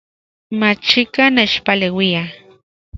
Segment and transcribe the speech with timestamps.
[0.59, 2.21] Machikaj nechpaleuia